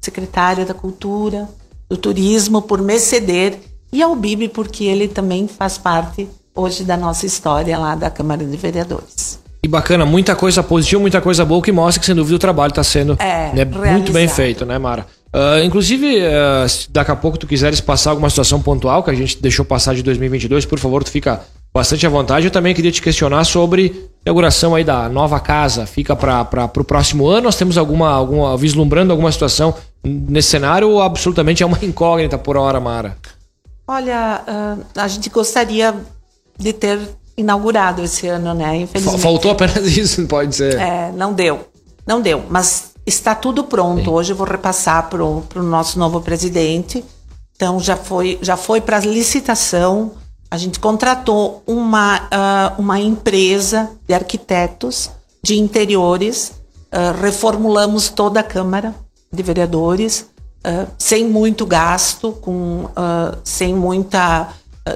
[0.00, 1.48] secretária da Cultura,
[1.88, 3.60] do Turismo, por me ceder,
[3.92, 8.44] e ao Bibi, porque ele também faz parte hoje da nossa história lá da Câmara
[8.44, 9.38] de Vereadores.
[9.66, 12.70] E bacana, muita coisa positiva, muita coisa boa que mostra que, sem dúvida, o trabalho
[12.70, 15.04] está sendo é, né, muito bem feito, né, Mara?
[15.34, 19.14] Uh, inclusive, uh, se daqui a pouco tu quiseres passar alguma situação pontual que a
[19.14, 21.40] gente deixou passar de 2022, por favor, tu fica
[21.74, 22.46] bastante à vontade.
[22.46, 25.84] Eu também queria te questionar sobre a inauguração aí da nova casa.
[25.84, 27.42] Fica para o próximo ano?
[27.42, 29.74] Nós temos alguma, alguma, vislumbrando alguma situação
[30.04, 33.16] nesse cenário ou absolutamente é uma incógnita por hora, Mara?
[33.88, 35.92] Olha, uh, a gente gostaria
[36.56, 37.00] de ter
[37.36, 38.76] inaugurado esse ano, né?
[38.76, 39.20] Infelizmente.
[39.20, 40.78] Faltou apenas isso, pode ser.
[40.78, 41.66] É, não deu.
[42.06, 44.04] Não deu, mas está tudo pronto.
[44.04, 44.10] Sim.
[44.10, 47.04] Hoje eu vou repassar para o nosso novo presidente.
[47.54, 50.12] Então já foi, já foi para licitação.
[50.50, 55.10] A gente contratou uma, uh, uma empresa de arquitetos
[55.42, 56.52] de interiores,
[56.92, 58.94] uh, reformulamos toda a Câmara
[59.32, 60.30] de Vereadores,
[60.66, 62.88] uh, sem muito gasto, com,
[63.42, 64.48] sem muita,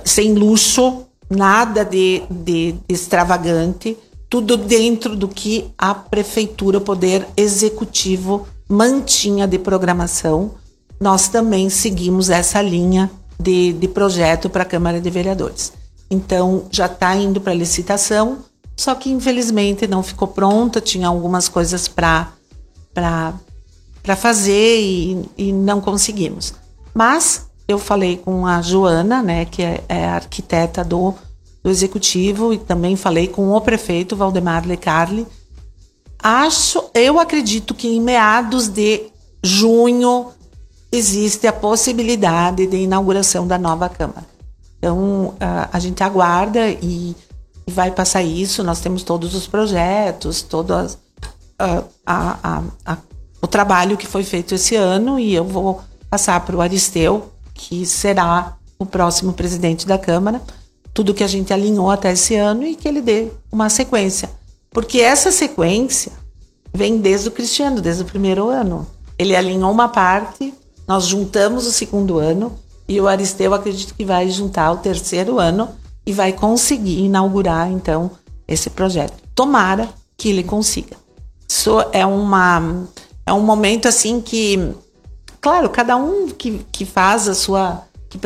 [0.05, 3.97] sem luxo, nada de, de extravagante,
[4.28, 10.53] tudo dentro do que a prefeitura, o poder executivo, mantinha de programação.
[11.01, 15.72] Nós também seguimos essa linha de, de projeto para a Câmara de Vereadores.
[16.11, 18.39] Então, já está indo para licitação,
[18.76, 22.33] só que infelizmente não ficou pronta, tinha algumas coisas para
[22.93, 26.55] para fazer e, e não conseguimos.
[26.93, 31.14] Mas eu falei com a Joana, né, que é, é arquiteta do,
[31.62, 35.27] do executivo, e também falei com o prefeito Valdemar Lecarli.
[36.23, 39.07] Acho, eu acredito que em meados de
[39.43, 40.29] junho
[40.93, 44.27] existe a possibilidade de inauguração da nova Câmara.
[44.79, 47.14] Então, a, a gente aguarda e,
[47.66, 48.64] e, vai passar isso.
[48.64, 52.97] Nós temos todos os projetos, todo a, a,
[53.41, 57.84] o trabalho que foi feito esse ano e eu vou passar para o Aristeu, que
[57.84, 60.40] será o próximo presidente da Câmara,
[60.94, 64.30] tudo que a gente alinhou até esse ano e que ele dê uma sequência.
[64.70, 66.11] Porque essa sequência
[66.72, 68.86] vem desde o Cristiano, desde o primeiro ano.
[69.18, 70.54] Ele alinhou uma parte,
[70.88, 72.58] nós juntamos o segundo ano
[72.88, 75.68] e o Aristeu acredito que vai juntar o terceiro ano
[76.06, 78.11] e vai conseguir inaugurar então
[78.48, 79.12] esse projeto.
[79.34, 80.96] Tomara que ele consiga.
[81.46, 82.86] Isso é uma
[83.26, 84.74] é um momento assim que
[85.41, 88.18] claro, cada um que, que faz a sua que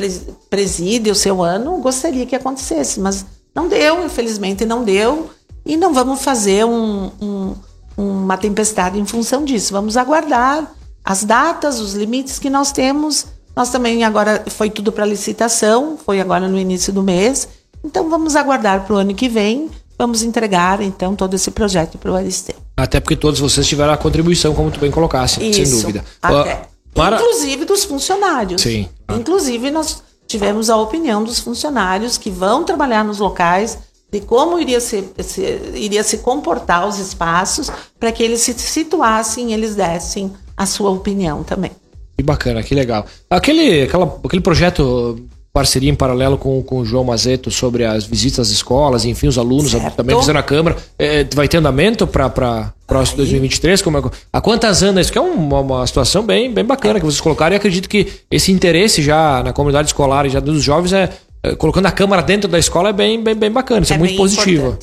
[0.49, 5.31] preside o seu ano gostaria que acontecesse, mas não deu, infelizmente não deu
[5.65, 7.55] e não vamos fazer um, um,
[7.97, 9.73] uma tempestade em função disso.
[9.73, 10.73] Vamos aguardar
[11.05, 16.21] as datas, os limites que nós temos nós também agora foi tudo para licitação, foi
[16.21, 17.49] agora no início do mês.
[17.85, 19.71] Então vamos aguardar para o ano que vem.
[19.97, 22.57] Vamos entregar então todo esse projeto para o Aristeu.
[22.77, 26.05] Até porque todos vocês tiveram a contribuição, como tu bem colocasse, Isso, sem dúvida.
[26.21, 26.74] Até.
[26.95, 27.17] Para...
[27.17, 28.63] Inclusive dos funcionários.
[28.63, 28.89] Sim.
[29.11, 33.79] Inclusive nós tivemos a opinião dos funcionários que vão trabalhar nos locais
[34.11, 35.43] de como iria se, se
[35.75, 41.43] iria se comportar os espaços para que eles se situassem, eles dessem a sua opinião
[41.43, 41.73] também.
[42.17, 43.05] Que bacana, que legal.
[43.29, 45.19] Aquele, aquela, aquele projeto
[45.55, 49.39] parceria em paralelo com, com o João Mazeto sobre as visitas às escolas, enfim, os
[49.39, 49.95] alunos certo.
[49.95, 50.77] também fizeram a Câmara.
[50.99, 53.81] É, vai ter andamento para próximo 2023?
[53.81, 54.03] Como é,
[54.33, 55.03] há quantas anos?
[55.03, 58.25] Isso que é uma, uma situação bem, bem bacana que vocês colocaram e acredito que
[58.29, 61.09] esse interesse já na comunidade escolar e já dos jovens é,
[61.41, 63.99] é colocando a Câmara dentro da escola é bem, bem, bem bacana, isso é, é
[64.01, 64.77] muito positivo.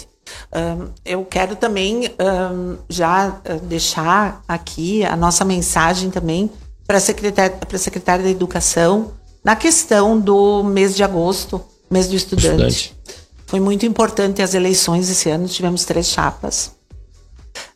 [0.56, 6.50] Um, eu quero também um, já deixar aqui a nossa mensagem também
[6.88, 9.12] para a secretária, secretária da Educação
[9.44, 12.48] na questão do mês de agosto, mês do estudante.
[12.48, 12.96] estudante.
[13.46, 16.72] Foi muito importante as eleições esse ano, tivemos três chapas.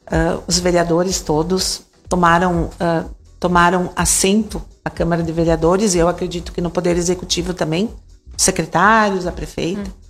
[0.07, 3.09] Uh, os vereadores todos tomaram, uh,
[3.39, 7.89] tomaram assento na Câmara de Vereadores e eu acredito que no Poder Executivo também,
[8.37, 9.81] os secretários, a prefeita.
[9.81, 10.05] Hum.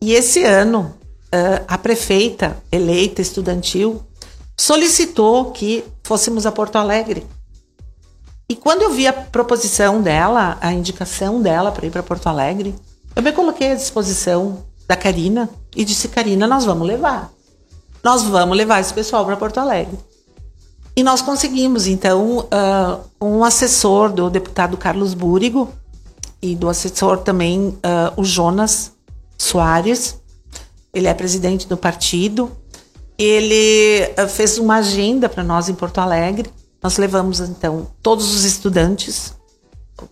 [0.00, 0.94] E esse ano,
[1.26, 4.00] uh, a prefeita eleita estudantil
[4.56, 7.26] solicitou que fôssemos a Porto Alegre
[8.48, 12.74] e quando eu vi a proposição dela, a indicação dela para ir para Porto Alegre,
[13.16, 17.32] eu me coloquei à disposição da Karina e disse: Karina, nós vamos levar.
[18.02, 19.98] Nós vamos levar esse pessoal para Porto Alegre.
[20.94, 25.72] E nós conseguimos, então, uh, um assessor do deputado Carlos Búrigo
[26.40, 27.80] e do assessor também uh,
[28.16, 28.92] o Jonas
[29.38, 30.20] Soares.
[30.92, 32.52] Ele é presidente do partido.
[33.18, 36.50] Ele uh, fez uma agenda para nós em Porto Alegre
[36.84, 39.32] nós levamos, então, todos os estudantes,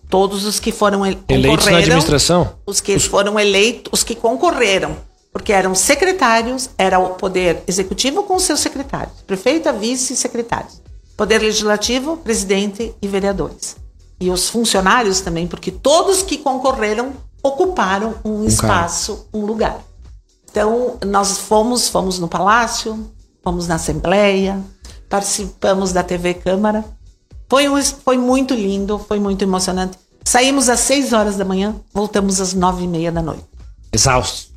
[0.09, 2.55] todos os que foram eleitos na administração?
[2.65, 3.05] Os que os...
[3.05, 4.97] foram eleitos, os que concorreram,
[5.31, 10.81] porque eram secretários, era o poder executivo com seus secretários, prefeita, vice e secretários.
[11.15, 13.75] Poder legislativo, presidente e vereadores.
[14.19, 17.13] E os funcionários também, porque todos que concorreram
[17.43, 19.27] ocuparam um, um espaço, cara.
[19.31, 19.79] um lugar.
[20.49, 23.11] Então, nós fomos, fomos no palácio,
[23.43, 24.59] fomos na assembleia,
[25.13, 26.83] participamos da TV Câmara.
[27.47, 29.95] Foi, um, foi muito lindo, foi muito emocionante.
[30.25, 33.45] Saímos às 6 horas da manhã, voltamos às 9 e meia da noite.
[33.91, 34.51] Exausto.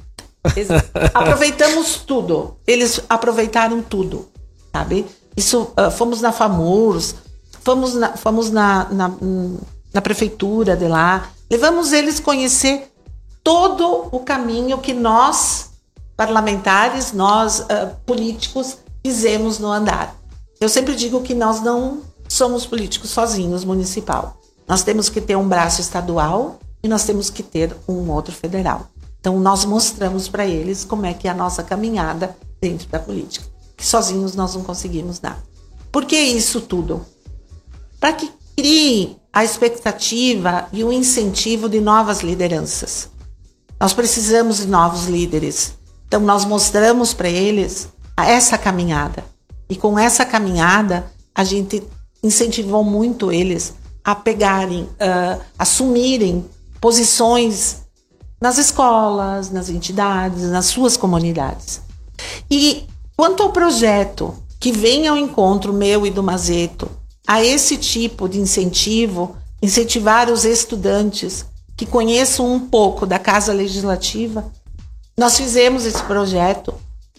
[1.12, 2.56] Aproveitamos tudo.
[2.66, 4.30] Eles aproveitaram tudo,
[4.72, 5.04] sabe?
[5.36, 7.16] Isso, uh, fomos na FAMURS,
[7.62, 9.12] fomos na, fomos na, na,
[9.92, 12.90] na prefeitura de lá, levamos eles conhecer
[13.44, 15.72] todo o caminho que nós,
[16.16, 20.16] parlamentares, nós, uh, políticos, fizemos no andar.
[20.60, 24.40] Eu sempre digo que nós não somos políticos sozinhos, municipal.
[24.66, 28.88] Nós temos que ter um braço estadual e nós temos que ter um outro federal.
[29.20, 33.46] Então nós mostramos para eles como é que é a nossa caminhada dentro da política,
[33.76, 35.42] que sozinhos nós não conseguimos nada.
[35.92, 37.04] Por que isso tudo?
[38.00, 43.10] Para que criem a expectativa e o incentivo de novas lideranças.
[43.78, 45.74] Nós precisamos de novos líderes.
[46.08, 49.22] Então nós mostramos para eles essa caminhada.
[49.68, 51.82] E com essa caminhada, a gente
[52.22, 56.44] incentivou muito eles a pegarem, uh, assumirem
[56.80, 57.82] posições
[58.40, 61.80] nas escolas, nas entidades, nas suas comunidades.
[62.50, 62.86] E
[63.16, 66.88] quanto ao projeto que vem ao encontro meu e do Mazeto,
[67.26, 71.44] a esse tipo de incentivo, incentivar os estudantes
[71.76, 74.50] que conheçam um pouco da Casa Legislativa,
[75.18, 76.74] nós fizemos esse projeto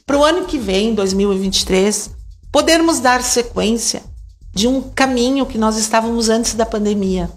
[0.06, 2.12] para o ano que vem, 2023,
[2.58, 4.02] podermos dar sequência
[4.52, 7.30] de um caminho que nós estávamos antes da pandemia.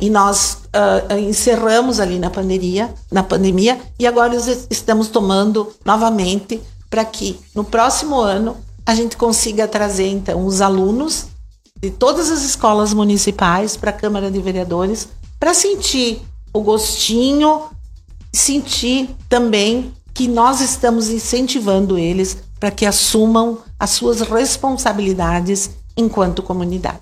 [0.00, 4.34] E nós uh, encerramos ali na pandemia, na pandemia e agora
[4.68, 11.26] estamos tomando novamente para que no próximo ano a gente consiga trazer então os alunos
[11.80, 15.06] de todas as escolas municipais para a Câmara de Vereadores
[15.38, 16.20] para sentir
[16.52, 17.66] o gostinho,
[18.32, 27.00] sentir também que nós estamos incentivando eles para que assumam as suas responsabilidades enquanto comunidade.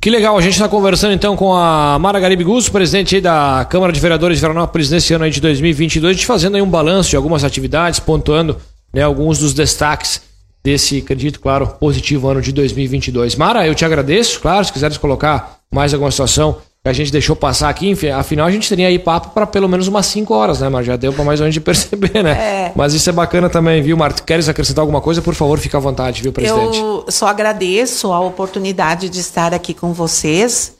[0.00, 3.92] Que legal, a gente está conversando então com a Mara Garibe Gusso, presidente da Câmara
[3.92, 7.44] de Vereadores de Veranópolis nesse ano de 2022, a gente fazendo um balanço de algumas
[7.44, 8.56] atividades, pontuando
[8.92, 10.22] né, alguns dos destaques
[10.64, 13.36] desse, acredito, claro, positivo ano de 2022.
[13.36, 17.36] Mara, eu te agradeço, claro, se quiseres colocar mais alguma situação que a gente deixou
[17.36, 20.60] passar aqui, enfim, afinal a gente teria aí papo para pelo menos umas 5 horas,
[20.60, 22.32] né, mas já deu para mais ou menos de perceber, né?
[22.32, 22.72] É.
[22.74, 24.22] Mas isso é bacana também, viu, Marta?
[24.22, 25.20] Queres acrescentar alguma coisa?
[25.20, 26.78] Por favor, fica à vontade, viu, presidente?
[26.78, 30.72] Eu só agradeço a oportunidade de estar aqui com vocês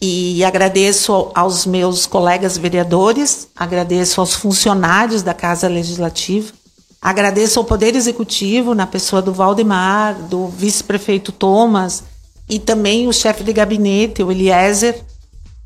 [0.00, 6.52] e agradeço aos meus colegas vereadores, agradeço aos funcionários da Casa Legislativa,
[7.00, 12.04] agradeço ao Poder Executivo, na pessoa do Valdemar, do vice-prefeito Thomas
[12.48, 15.02] e também o chefe de gabinete, o Eliezer,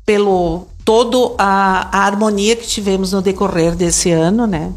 [0.09, 4.73] pelo todo a, a harmonia que tivemos no decorrer desse ano, né?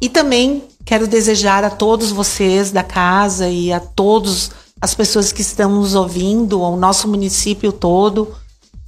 [0.00, 5.42] E também quero desejar a todos vocês da casa e a todos as pessoas que
[5.42, 8.34] estão nos ouvindo, ao nosso município todo,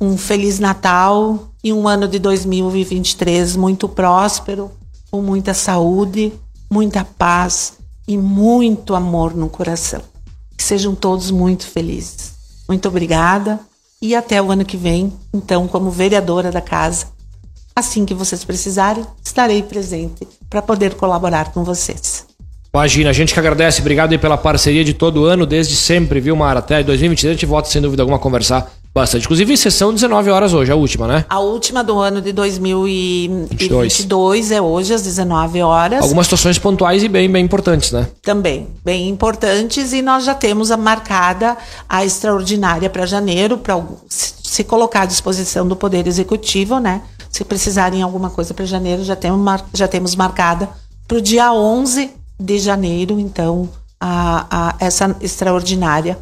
[0.01, 4.71] um feliz Natal e um ano de 2023 muito próspero,
[5.11, 6.33] com muita saúde,
[6.71, 7.75] muita paz
[8.09, 10.01] e muito amor no coração.
[10.57, 12.33] Que sejam todos muito felizes.
[12.67, 13.61] Muito obrigada
[14.01, 17.07] e até o ano que vem, então, como vereadora da casa.
[17.75, 22.27] Assim que vocês precisarem, estarei presente para poder colaborar com vocês.
[22.73, 26.59] Imagina, a gente que agradece, obrigado pela parceria de todo ano, desde sempre, viu, Mara?
[26.59, 29.25] Até 2023 a gente volta sem dúvida alguma a conversar bastante.
[29.25, 31.27] Inclusive, sessão 19 horas hoje, a última, né?
[31.29, 36.03] A última do ano de 2022 é hoje, às 19 horas.
[36.03, 38.09] Algumas situações pontuais e bem, bem importantes, né?
[38.23, 43.79] Também, bem importantes, e nós já temos a marcada a extraordinária para janeiro, para
[44.09, 47.03] se colocar à disposição do Poder Executivo, né?
[47.31, 50.71] Se precisarem alguma coisa para janeiro, já temos, mar, já temos marcada
[51.07, 53.69] para o dia 11 de janeiro, então,
[54.01, 56.17] a, a essa extraordinária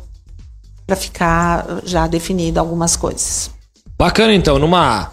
[0.86, 3.50] para ficar já definido algumas coisas.
[3.98, 5.12] Bacana então, numa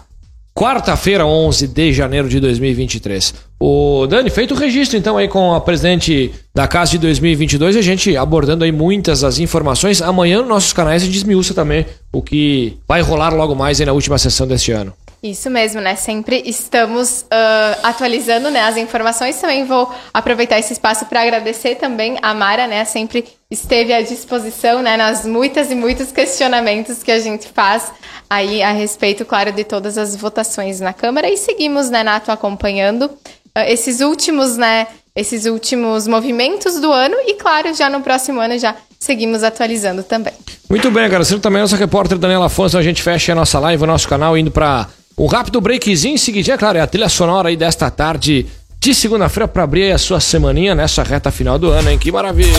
[0.54, 3.34] quarta-feira, 11 de janeiro de 2023.
[3.58, 7.82] O Dani, feito o registro então aí com a presidente da casa de 2022, a
[7.82, 10.02] gente abordando aí muitas das informações.
[10.02, 13.86] Amanhã nos nossos canais a gente desmiuça também o que vai rolar logo mais aí
[13.86, 14.92] na última sessão deste ano.
[15.22, 15.94] Isso mesmo, né?
[15.94, 19.40] Sempre estamos uh, atualizando né, as informações.
[19.40, 22.84] Também vou aproveitar esse espaço para agradecer também a Mara, né?
[22.84, 24.96] Sempre esteve à disposição, né?
[24.96, 27.92] Nas muitas e muitos questionamentos que a gente faz
[28.28, 31.30] aí a respeito, claro, de todas as votações na Câmara.
[31.30, 34.88] E seguimos, né, Nato, acompanhando uh, esses últimos, né?
[35.14, 40.32] Esses últimos movimentos do ano e, claro, já no próximo ano já seguimos atualizando também.
[40.68, 42.76] Muito bem, agradecendo também a nossa repórter Daniela Afonso.
[42.76, 46.18] A gente fecha a nossa live, o nosso canal, indo para um rápido breakzinho em
[46.18, 48.46] seguidinho, é claro, é a trilha sonora aí desta tarde
[48.80, 51.98] de segunda-feira para abrir a sua semaninha nessa reta final do ano, hein?
[51.98, 52.50] Que maravilha!